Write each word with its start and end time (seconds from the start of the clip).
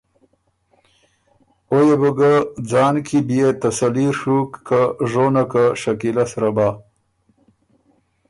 او 1.71 1.77
يې 1.87 1.95
بو 2.01 2.11
ګۀ 2.17 2.33
ځان 2.69 2.95
کی 3.07 3.19
بيې 3.27 3.47
تسلي 3.61 4.07
ڒُوک 4.19 4.51
که 4.67 4.79
ژونۀ 5.09 5.43
که 5.51 5.63
شکیلۀ 5.81 6.25
سرۀ 6.31 6.49
بۀ، 6.55 6.67